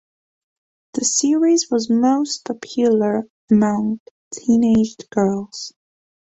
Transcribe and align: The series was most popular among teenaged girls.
The 0.95 1.05
series 1.05 1.69
was 1.69 1.91
most 1.91 2.45
popular 2.45 3.27
among 3.51 3.99
teenaged 4.33 5.07
girls. 5.11 5.73